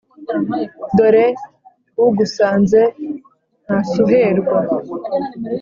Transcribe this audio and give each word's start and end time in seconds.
dore 0.97 1.25
ugusanze 2.07 2.81
ntasuherwa 3.63 4.57